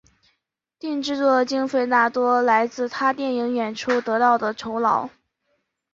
[0.79, 5.07] 电影制作的经费大多来自他电影演出得到的酬劳。